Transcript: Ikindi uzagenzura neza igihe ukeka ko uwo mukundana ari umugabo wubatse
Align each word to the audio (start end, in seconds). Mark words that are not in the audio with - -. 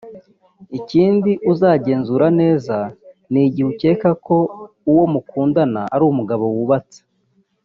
Ikindi 0.77 1.31
uzagenzura 1.51 2.27
neza 2.41 2.77
igihe 3.45 3.67
ukeka 3.73 4.09
ko 4.25 4.37
uwo 4.91 5.03
mukundana 5.13 5.81
ari 5.93 6.03
umugabo 6.11 6.45
wubatse 6.55 6.99